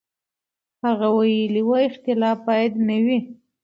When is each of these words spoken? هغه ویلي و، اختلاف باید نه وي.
هغه 0.85 1.07
ویلي 1.17 1.61
و، 1.69 1.71
اختلاف 1.87 2.37
باید 2.47 2.73
نه 2.87 2.97
وي. 3.05 3.19